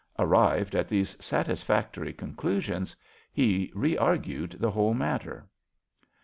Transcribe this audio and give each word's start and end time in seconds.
Arrived 0.17 0.73
at 0.73 0.89
these 0.89 1.15
satisfactory 1.23 2.11
conclusions, 2.11 2.95
he 3.31 3.71
reargued 3.75 4.57
the 4.57 4.71
whole 4.71 4.95
matter. 4.95 5.47